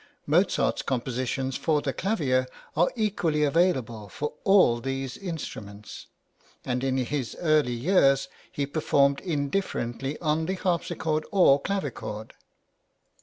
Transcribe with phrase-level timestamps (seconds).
[0.25, 6.07] Mozart's compositions for the clavier are equally available for all these instruments,
[6.65, 12.33] and in his early years he performed indifferently on the harpsichord or clavichord.